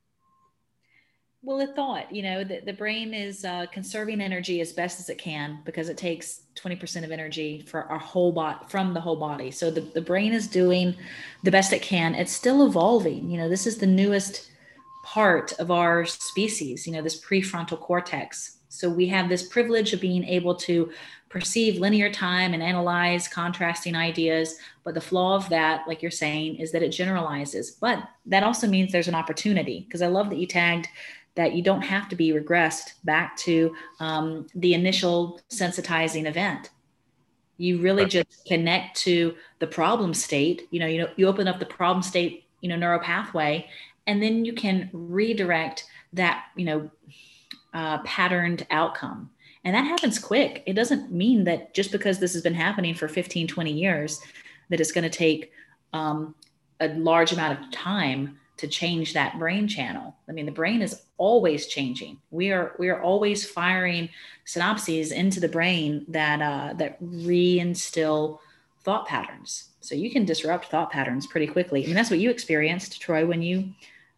[1.42, 5.08] Well, a thought, you know, the, the brain is uh, conserving energy as best as
[5.08, 9.16] it can because it takes 20% of energy for our whole body from the whole
[9.16, 9.50] body.
[9.50, 10.94] So the, the brain is doing
[11.42, 12.14] the best it can.
[12.14, 13.30] It's still evolving.
[13.30, 14.50] You know, this is the newest
[15.02, 18.58] part of our species, you know, this prefrontal cortex.
[18.68, 20.90] So we have this privilege of being able to
[21.30, 24.56] perceive linear time and analyze contrasting ideas.
[24.84, 27.70] But the flaw of that, like you're saying, is that it generalizes.
[27.70, 30.88] But that also means there's an opportunity because I love that you tagged
[31.36, 36.70] that you don't have to be regressed back to um, the initial sensitizing event.
[37.56, 38.10] You really right.
[38.10, 40.66] just connect to the problem state.
[40.70, 43.68] You know, you know, you open up the problem state, you know, neural pathway,
[44.06, 46.90] and then you can redirect that, you know,
[47.72, 49.30] uh, patterned outcome.
[49.64, 50.62] And that happens quick.
[50.66, 54.20] It doesn't mean that just because this has been happening for 15, 20 years,
[54.70, 55.52] that it's going to take
[55.92, 56.34] um,
[56.80, 60.14] a large amount of time to change that brain channel.
[60.28, 62.18] I mean, the brain is always changing.
[62.30, 64.10] We are we are always firing
[64.46, 68.38] synapses into the brain that uh, that reinstill
[68.82, 69.70] thought patterns.
[69.80, 71.82] So you can disrupt thought patterns pretty quickly.
[71.82, 73.72] I mean, that's what you experienced, Troy, when you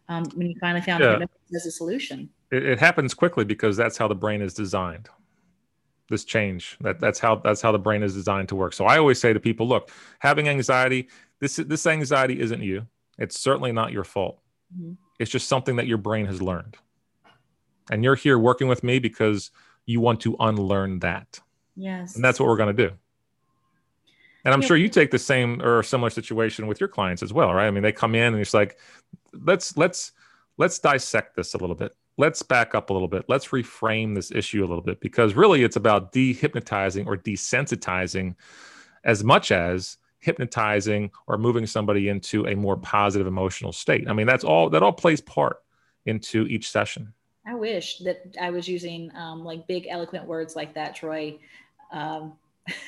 [0.09, 1.25] um, when you finally found yeah.
[1.55, 2.29] as a solution.
[2.51, 5.07] It, it happens quickly because that's how the brain is designed.
[6.13, 8.73] This change that that's how that's how the brain is designed to work.
[8.73, 12.85] So I always say to people, look, having anxiety, this this anxiety isn't you
[13.17, 14.39] it's certainly not your fault.
[14.75, 14.93] Mm-hmm.
[15.19, 16.77] It's just something that your brain has learned.
[17.91, 19.51] And you're here working with me because
[19.85, 21.39] you want to unlearn that.
[21.75, 22.15] Yes.
[22.15, 22.93] And that's what we're going to do.
[24.45, 24.67] And I'm yeah.
[24.67, 27.67] sure you take the same or similar situation with your clients as well, right?
[27.67, 28.77] I mean, they come in and it's like,
[29.33, 30.11] let's let's
[30.57, 31.95] let's dissect this a little bit.
[32.17, 33.25] Let's back up a little bit.
[33.27, 38.35] Let's reframe this issue a little bit because really it's about dehypnotizing or desensitizing
[39.03, 44.07] as much as hypnotizing or moving somebody into a more positive emotional state.
[44.07, 45.57] I mean, that's all that all plays part
[46.05, 47.13] into each session.
[47.45, 51.37] I wish that I was using um, like big eloquent words like that, Troy.
[51.91, 52.33] Um,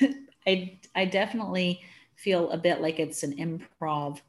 [0.46, 1.82] I I definitely
[2.14, 4.20] feel a bit like it's an improv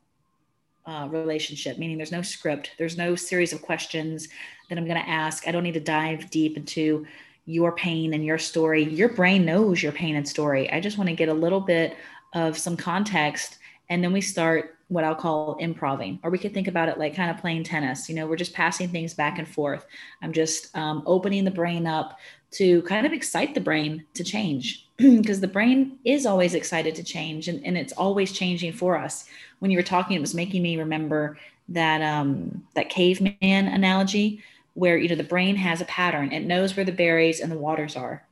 [0.87, 4.29] uh, relationship, meaning there's no script, there's no series of questions
[4.69, 5.47] that I'm going to ask.
[5.47, 7.05] I don't need to dive deep into
[7.45, 8.83] your pain and your story.
[8.83, 10.71] Your brain knows your pain and story.
[10.71, 11.95] I just want to get a little bit
[12.33, 13.57] of some context
[13.89, 17.15] and then we start what I'll call improving, or we could think about it like
[17.15, 18.07] kind of playing tennis.
[18.07, 19.85] You know, we're just passing things back and forth.
[20.21, 22.17] I'm just um, opening the brain up
[22.51, 24.86] to kind of excite the brain to change
[25.21, 29.25] because the brain is always excited to change and, and it's always changing for us.
[29.59, 31.37] When you were talking, it was making me remember
[31.69, 34.41] that um, that caveman analogy
[34.73, 36.31] where you know the brain has a pattern.
[36.31, 38.25] It knows where the berries and the waters are,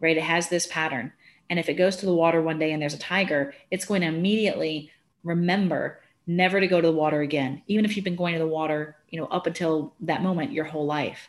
[0.00, 0.16] right?
[0.16, 1.12] It has this pattern
[1.52, 4.00] and if it goes to the water one day and there's a tiger, it's going
[4.00, 4.90] to immediately
[5.22, 8.46] remember never to go to the water again, even if you've been going to the
[8.46, 11.28] water, you know, up until that moment your whole life.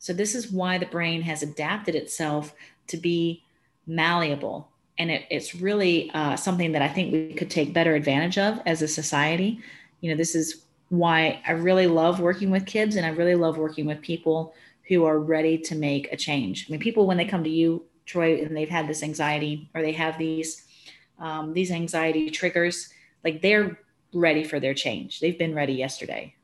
[0.00, 2.52] So this is why the brain has adapted itself
[2.88, 3.44] to be
[3.90, 4.70] malleable.
[4.98, 8.60] And it, it's really uh, something that I think we could take better advantage of
[8.66, 9.60] as a society.
[10.00, 13.58] You know, this is why I really love working with kids and I really love
[13.58, 14.54] working with people
[14.88, 16.66] who are ready to make a change.
[16.68, 19.82] I mean, people, when they come to you Troy, and they've had this anxiety or
[19.82, 20.64] they have these
[21.20, 22.88] um, these anxiety triggers,
[23.22, 23.78] like they're
[24.14, 25.20] ready for their change.
[25.20, 26.34] They've been ready yesterday.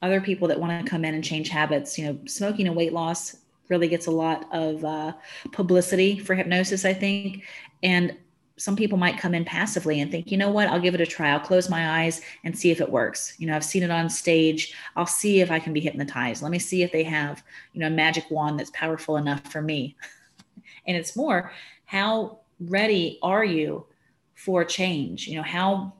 [0.00, 2.94] Other people that want to come in and change habits, you know, smoking and weight
[2.94, 3.36] loss
[3.68, 5.12] really gets a lot of uh,
[5.52, 7.44] publicity for hypnosis, I think.
[7.82, 8.16] And
[8.58, 11.06] some people might come in passively and think, you know what, I'll give it a
[11.06, 11.30] try.
[11.30, 13.34] I'll close my eyes and see if it works.
[13.38, 14.74] You know, I've seen it on stage.
[14.96, 16.42] I'll see if I can be hypnotized.
[16.42, 19.62] Let me see if they have, you know, a magic wand that's powerful enough for
[19.62, 19.96] me.
[20.86, 21.52] and it's more,
[21.84, 23.86] how ready are you
[24.34, 25.28] for change?
[25.28, 25.92] You know, how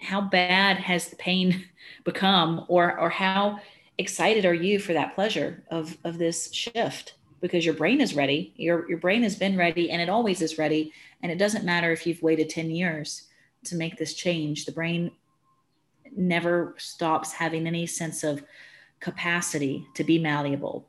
[0.00, 1.64] how bad has the pain
[2.04, 3.60] become or or how
[3.98, 7.14] excited are you for that pleasure of of this shift?
[7.40, 8.52] Because your brain is ready.
[8.56, 11.92] Your your brain has been ready and it always is ready and it doesn't matter
[11.92, 13.28] if you've waited 10 years
[13.64, 14.64] to make this change.
[14.64, 15.12] The brain
[16.16, 18.42] never stops having any sense of
[19.00, 20.88] capacity to be malleable.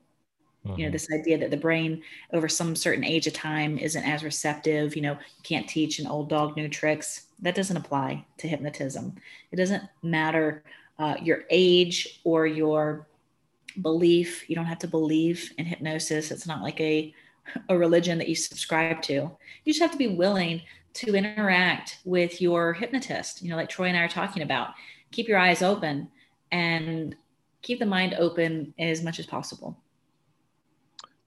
[0.65, 0.79] Mm-hmm.
[0.79, 0.93] You know, mm-hmm.
[0.93, 5.01] this idea that the brain over some certain age of time isn't as receptive, you
[5.01, 7.27] know, you can't teach an old dog new tricks.
[7.41, 9.15] That doesn't apply to hypnotism.
[9.51, 10.63] It doesn't matter
[10.99, 13.07] uh, your age or your
[13.81, 14.49] belief.
[14.49, 16.31] You don't have to believe in hypnosis.
[16.31, 17.13] It's not like a
[17.69, 19.13] a religion that you subscribe to.
[19.13, 20.61] You just have to be willing
[20.93, 24.69] to interact with your hypnotist, you know, like Troy and I are talking about.
[25.11, 26.09] Keep your eyes open
[26.51, 27.15] and
[27.61, 29.77] keep the mind open as much as possible.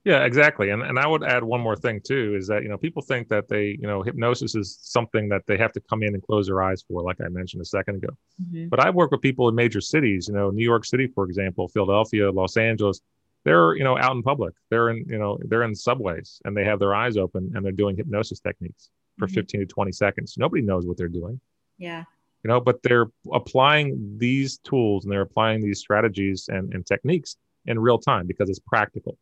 [0.07, 0.71] Yeah, exactly.
[0.71, 3.29] And and I would add one more thing too is that you know people think
[3.29, 6.47] that they you know hypnosis is something that they have to come in and close
[6.47, 8.17] their eyes for, like I mentioned a second ago.
[8.41, 8.69] Mm-hmm.
[8.69, 11.67] But I work with people in major cities, you know, New York City, for example,
[11.67, 13.01] Philadelphia, Los Angeles
[13.47, 16.65] they're you know out in public they're in you know they're in subways and they
[16.65, 19.35] have their eyes open and they're doing hypnosis techniques for mm-hmm.
[19.35, 21.41] 15 to 20 seconds nobody knows what they're doing
[21.79, 22.03] yeah
[22.43, 27.37] you know but they're applying these tools and they're applying these strategies and, and techniques
[27.67, 29.17] in real time because it's practical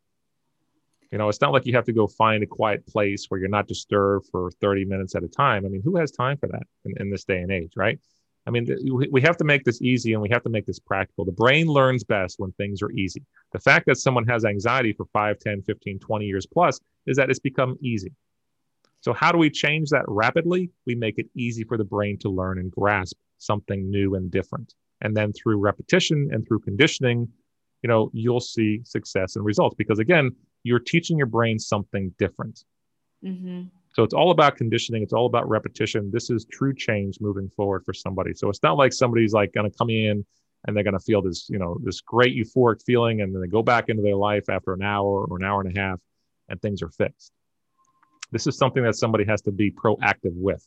[1.10, 3.48] You know, it's not like you have to go find a quiet place where you're
[3.48, 5.64] not disturbed for 30 minutes at a time.
[5.64, 7.98] I mean, who has time for that in, in this day and age, right?
[8.46, 8.66] I mean,
[9.10, 11.24] we have to make this easy and we have to make this practical.
[11.24, 13.22] The brain learns best when things are easy.
[13.52, 17.30] The fact that someone has anxiety for 5, 10, 15, 20 years plus is that
[17.30, 18.12] it's become easy.
[19.00, 20.70] So, how do we change that rapidly?
[20.86, 24.74] We make it easy for the brain to learn and grasp something new and different.
[25.00, 27.28] And then through repetition and through conditioning,
[27.82, 30.34] you know, you'll see success and results because again,
[30.64, 32.64] you're teaching your brain something different.
[33.24, 33.64] Mm-hmm.
[33.94, 35.02] So it's all about conditioning.
[35.02, 36.10] It's all about repetition.
[36.12, 38.34] This is true change moving forward for somebody.
[38.34, 40.26] So it's not like somebody's like going to come in
[40.66, 43.46] and they're going to feel this, you know, this great euphoric feeling, and then they
[43.46, 46.00] go back into their life after an hour or an hour and a half,
[46.48, 47.32] and things are fixed.
[48.32, 50.64] This is something that somebody has to be proactive with.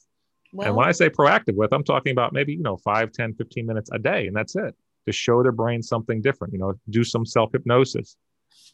[0.54, 3.34] Well, and when I say proactive with, I'm talking about maybe, you know, 5, 10,
[3.34, 4.76] 15 minutes a day, and that's it.
[5.08, 8.18] To show their brain something different, you know, do some self hypnosis,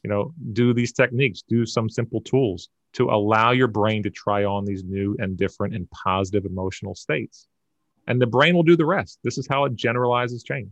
[0.04, 4.44] you know, do these techniques, do some simple tools to allow your brain to try
[4.44, 7.48] on these new and different and positive emotional states.
[8.08, 9.20] And the brain will do the rest.
[9.24, 10.72] This is how it generalizes change.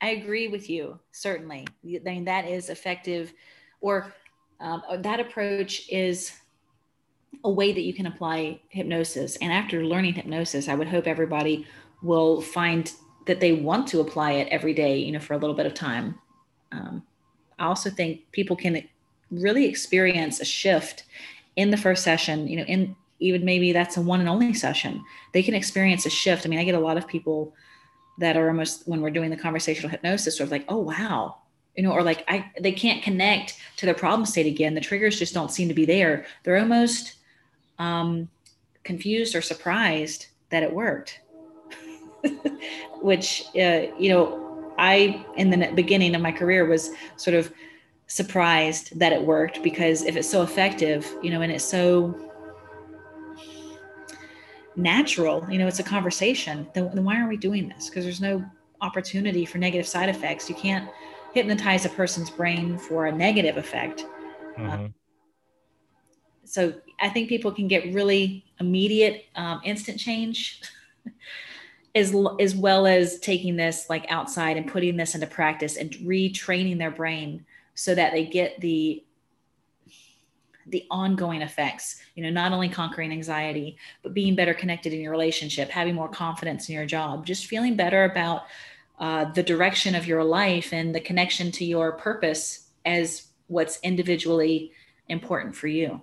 [0.00, 1.66] I agree with you, certainly.
[1.84, 3.32] I mean, that is effective,
[3.80, 4.12] or
[4.60, 6.32] um, that approach is
[7.44, 9.36] a way that you can apply hypnosis.
[9.36, 11.66] And after learning hypnosis, I would hope everybody
[12.02, 12.92] will find
[13.26, 15.74] that they want to apply it every day, you know, for a little bit of
[15.74, 16.18] time.
[16.72, 17.02] Um,
[17.58, 18.82] I also think people can
[19.30, 21.04] really experience a shift
[21.56, 25.02] in the first session, you know, in even maybe that's a one and only session,
[25.32, 26.44] they can experience a shift.
[26.44, 27.54] I mean, I get a lot of people
[28.18, 31.38] that are almost when we're doing the conversational hypnosis, sort of like, oh wow,
[31.76, 34.74] you know, or like I they can't connect to their problem state again.
[34.74, 36.26] The triggers just don't seem to be there.
[36.42, 37.14] They're almost
[37.78, 38.28] um,
[38.82, 41.20] confused or surprised that it worked.
[43.00, 44.43] Which uh, you know,
[44.78, 47.52] I in the beginning of my career was sort of
[48.06, 52.14] surprised that it worked because if it's so effective, you know, and it's so
[54.76, 57.88] natural, you know, it's a conversation, then, then why are we doing this?
[57.88, 58.44] Because there's no
[58.80, 60.48] opportunity for negative side effects.
[60.48, 60.88] You can't
[61.32, 64.04] hypnotize a person's brain for a negative effect.
[64.58, 64.86] Mm-hmm.
[66.44, 70.62] so I think people can get really immediate, um, instant change.
[71.94, 76.78] as, as well as taking this like outside and putting this into practice and retraining
[76.78, 79.02] their brain so that they get the
[80.66, 85.10] the ongoing effects you know not only conquering anxiety but being better connected in your
[85.10, 88.44] relationship having more confidence in your job just feeling better about
[88.98, 94.72] uh, the direction of your life and the connection to your purpose as what's individually
[95.08, 96.00] important for you.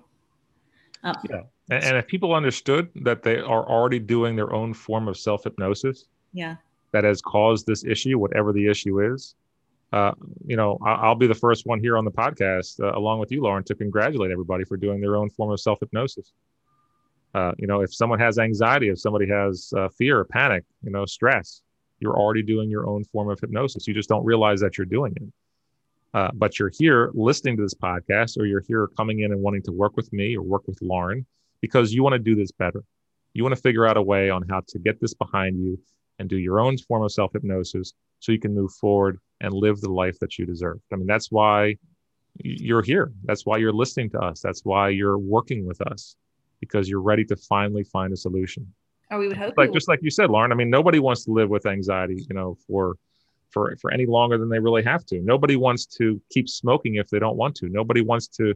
[1.04, 5.08] Um, yeah and, and if people understood that they are already doing their own form
[5.08, 6.56] of self-hypnosis yeah
[6.92, 9.36] that has caused this issue whatever the issue is
[9.94, 10.14] uh,
[10.46, 13.42] you know, I'll be the first one here on the podcast, uh, along with you,
[13.42, 16.32] Lauren, to congratulate everybody for doing their own form of self hypnosis.
[17.34, 21.06] Uh, you know, if someone has anxiety, if somebody has uh, fear, panic, you know,
[21.06, 21.62] stress,
[22.00, 23.86] you're already doing your own form of hypnosis.
[23.88, 25.34] You just don't realize that you're doing it.
[26.14, 29.62] Uh, but you're here listening to this podcast, or you're here coming in and wanting
[29.64, 31.26] to work with me or work with Lauren
[31.62, 32.84] because you want to do this better.
[33.34, 35.80] You want to figure out a way on how to get this behind you
[36.20, 39.82] and do your own form of self hypnosis so you can move forward and live
[39.82, 40.80] the life that you deserve.
[40.92, 41.78] I mean, that's why
[42.44, 43.12] you're here.
[43.24, 44.42] That's why you're listening to us.
[44.42, 46.16] That's why you're working with us
[46.60, 48.72] because you're ready to finally find a solution.
[49.10, 49.56] Oh, we would hope.
[49.58, 50.52] Like just like you said, Lauren.
[50.52, 52.96] I mean, nobody wants to live with anxiety, you know, for
[53.50, 55.22] for for any longer than they really have to.
[55.22, 57.68] Nobody wants to keep smoking if they don't want to.
[57.68, 58.54] Nobody wants to,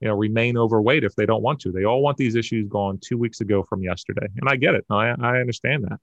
[0.00, 1.72] you know, remain overweight if they don't want to.
[1.72, 4.84] They all want these issues gone two weeks ago from yesterday, and I get it.
[4.90, 6.00] I I understand that.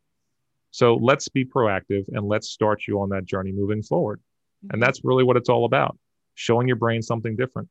[0.71, 4.19] So let's be proactive and let's start you on that journey moving forward.
[4.63, 4.81] And mm-hmm.
[4.81, 5.97] that's really what it's all about
[6.34, 7.69] showing your brain something different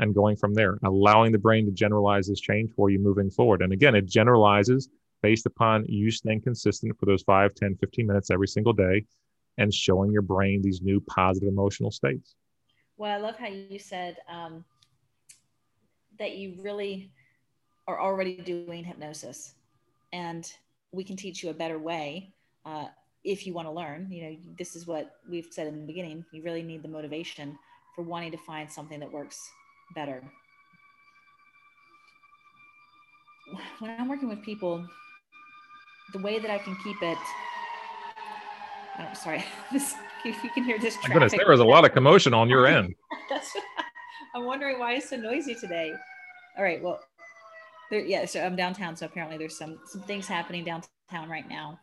[0.00, 3.62] and going from there, allowing the brain to generalize this change for you moving forward.
[3.62, 4.88] And again, it generalizes
[5.22, 9.04] based upon you staying consistent for those 5, 10, 15 minutes every single day
[9.56, 12.34] and showing your brain these new positive emotional states.
[12.98, 14.64] Well, I love how you said um,
[16.18, 17.10] that you really
[17.88, 19.54] are already doing hypnosis.
[20.12, 20.50] And
[20.92, 22.32] we can teach you a better way
[22.64, 22.86] uh,
[23.24, 24.10] if you want to learn.
[24.10, 26.24] You know, this is what we've said in the beginning.
[26.32, 27.58] You really need the motivation
[27.94, 29.48] for wanting to find something that works
[29.94, 30.22] better.
[33.78, 34.84] When I'm working with people,
[36.12, 37.18] the way that I can keep it.
[38.98, 39.44] I'm oh, sorry.
[39.72, 39.94] This,
[40.24, 40.96] if you can hear this.
[41.02, 42.94] My goodness, there was a lot of commotion on your end.
[44.36, 45.94] I'm wondering why it's so noisy today.
[46.58, 46.82] All right.
[46.82, 47.00] Well,
[47.90, 48.94] there, yeah, so I'm downtown.
[48.94, 51.80] So apparently there's some some things happening downtown right now.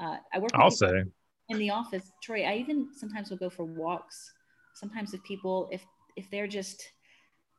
[0.00, 0.52] Uh, I work.
[0.54, 1.02] I'll say
[1.48, 2.44] in the office, Troy.
[2.44, 4.32] I even sometimes will go for walks.
[4.74, 5.84] Sometimes if people if
[6.14, 6.80] if they're just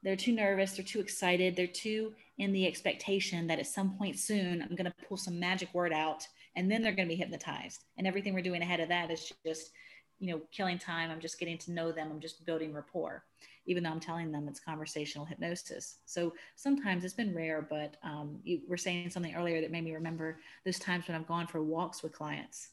[0.02, 4.18] they're too nervous, they're too excited, they're too in the expectation that at some point
[4.18, 6.26] soon I'm going to pull some magic word out
[6.56, 7.84] and then they're going to be hypnotized.
[7.98, 9.72] And everything we're doing ahead of that is just,
[10.20, 11.12] you know, killing time.
[11.12, 12.10] I'm just getting to know them.
[12.12, 13.24] I'm just building rapport,
[13.66, 15.98] even though I'm telling them it's conversational hypnosis.
[16.06, 19.94] So sometimes it's been rare, but um, you were saying something earlier that made me
[19.94, 22.70] remember those times when I've gone for walks with clients.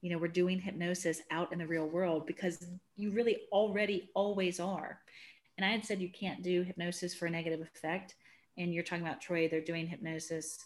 [0.00, 4.60] You know, we're doing hypnosis out in the real world because you really already always
[4.60, 5.00] are.
[5.56, 8.14] And I had said you can't do hypnosis for a negative effect.
[8.58, 10.58] And you're talking about Troy, they're doing hypnosis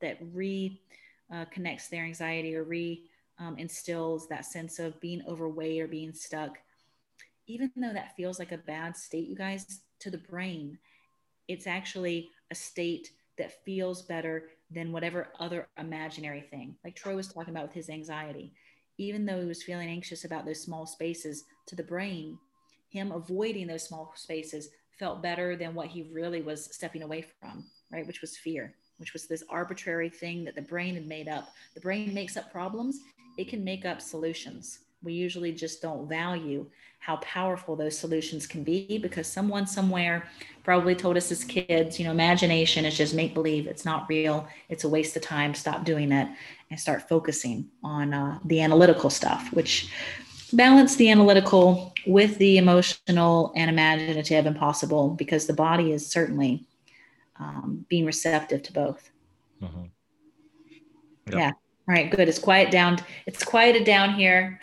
[0.00, 0.80] that re
[1.32, 1.44] uh,
[1.90, 3.04] their anxiety or re
[3.38, 6.58] um, instills that sense of being overweight or being stuck.
[7.46, 10.78] Even though that feels like a bad state, you guys, to the brain,
[11.48, 16.74] it's actually a state that feels better than whatever other imaginary thing.
[16.84, 18.52] Like Troy was talking about with his anxiety.
[18.96, 22.38] Even though he was feeling anxious about those small spaces, to the brain,
[22.88, 24.68] him avoiding those small spaces
[24.98, 28.06] felt better than what he really was stepping away from, right?
[28.06, 31.48] Which was fear, which was this arbitrary thing that the brain had made up.
[31.74, 33.00] The brain makes up problems,
[33.36, 34.80] it can make up solutions.
[35.02, 36.66] We usually just don't value
[36.98, 40.26] how powerful those solutions can be because someone somewhere
[40.62, 43.66] probably told us as kids, you know, imagination is just make believe.
[43.66, 44.48] It's not real.
[44.70, 45.52] It's a waste of time.
[45.52, 46.28] Stop doing it
[46.70, 49.92] and start focusing on uh, the analytical stuff, which
[50.54, 56.66] balance the analytical with the emotional and imaginative and possible because the body is certainly
[57.38, 59.10] um, being receptive to both.
[59.62, 59.84] Mm-hmm.
[61.26, 61.34] Yep.
[61.34, 61.52] Yeah.
[61.86, 62.10] All right.
[62.10, 62.28] Good.
[62.28, 62.98] It's quiet down.
[63.26, 64.60] It's quieted down here.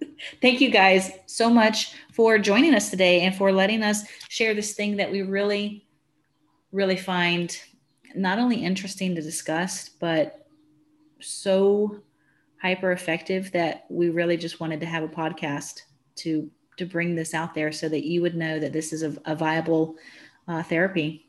[0.42, 4.74] Thank you guys so much for joining us today and for letting us share this
[4.74, 5.86] thing that we really,
[6.70, 7.58] really find
[8.14, 10.46] not only interesting to discuss, but
[11.20, 12.00] so
[12.60, 15.80] hyper effective that we really just wanted to have a podcast
[16.16, 19.16] to to bring this out there so that you would know that this is a,
[19.26, 19.94] a viable
[20.48, 21.26] uh, therapy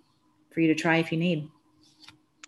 [0.51, 1.47] for you to try if you need.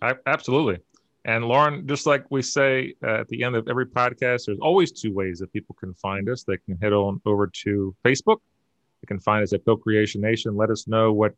[0.02, 0.80] I, absolutely.
[1.28, 4.92] And Lauren, just like we say uh, at the end of every podcast, there's always
[4.92, 6.44] two ways that people can find us.
[6.44, 8.38] They can head on over to Facebook.
[9.02, 10.56] They can find us at Co-Creation Nation.
[10.56, 11.36] Let us know what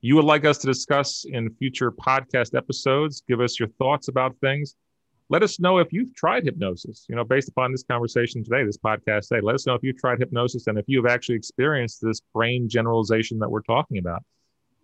[0.00, 3.22] you would like us to discuss in future podcast episodes.
[3.26, 4.74] Give us your thoughts about things
[5.30, 7.06] let us know if you've tried hypnosis.
[7.08, 9.98] You know, based upon this conversation today, this podcast today, let us know if you've
[9.98, 14.22] tried hypnosis and if you have actually experienced this brain generalization that we're talking about.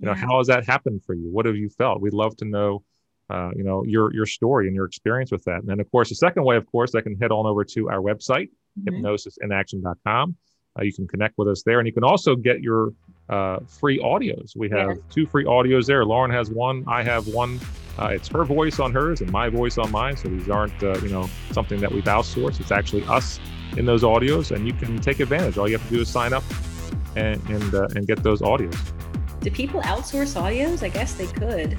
[0.01, 1.31] You know, how has that happened for you?
[1.31, 2.01] What have you felt?
[2.01, 2.83] We'd love to know,
[3.31, 5.61] uh, you know, your your story and your experience with that.
[5.61, 7.89] And then, of course, the second way, of course, they can head on over to
[7.89, 9.05] our website, mm-hmm.
[9.05, 10.37] hypnosisinaction.com.
[10.77, 12.93] Uh, you can connect with us there, and you can also get your
[13.29, 14.57] uh, free audios.
[14.57, 16.05] We have two free audios there.
[16.05, 16.85] Lauren has one.
[16.89, 17.61] I have one
[17.99, 20.17] uh, it's her voice on hers and my voice on mine.
[20.17, 22.61] So these aren't, uh, you know, something that we've outsourced.
[22.61, 23.39] It's actually us
[23.77, 25.59] in those audios, and you can take advantage.
[25.59, 26.43] All you have to do is sign up
[27.17, 28.77] and and uh, and get those audios.
[29.41, 30.83] Do people outsource audios?
[30.83, 31.79] I guess they could.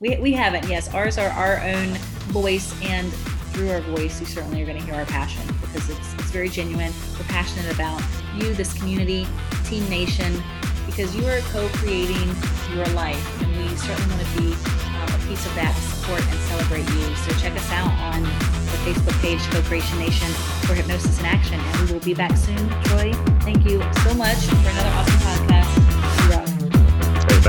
[0.00, 0.66] We we haven't.
[0.66, 1.88] Yes, ours are our own
[2.32, 3.12] voice, and
[3.52, 6.48] through our voice, you certainly are going to hear our passion because it's it's very
[6.48, 6.90] genuine.
[7.18, 8.02] We're passionate about
[8.34, 9.26] you, this community,
[9.66, 10.42] Team Nation,
[10.86, 12.32] because you are co-creating
[12.74, 14.48] your life, and we certainly want to be
[14.96, 17.14] um, a piece of that to support and celebrate you.
[17.16, 20.28] So check us out on the Facebook page, Co-Creation Nation,
[20.64, 21.60] for Hypnosis in Action.
[21.60, 22.70] And we will be back soon.
[22.84, 23.12] Troy,
[23.44, 25.29] thank you so much for another awesome podcast.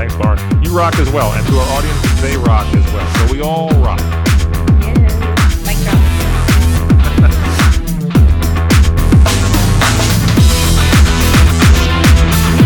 [0.02, 0.64] Thanks, Lauren.
[0.64, 1.32] You rock as well.
[1.32, 3.28] And to our audience, they rock as well.
[3.28, 4.31] So we all rock.